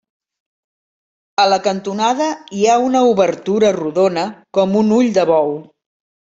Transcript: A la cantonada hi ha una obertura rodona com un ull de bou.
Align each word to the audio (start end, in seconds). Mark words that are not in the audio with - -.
A 1.43 1.45
la 1.51 1.59
cantonada 1.67 2.31
hi 2.61 2.65
ha 2.71 2.79
una 2.87 3.03
obertura 3.11 3.71
rodona 3.77 4.27
com 4.61 4.77
un 4.83 4.93
ull 4.99 5.15
de 5.21 5.29
bou. 5.37 5.55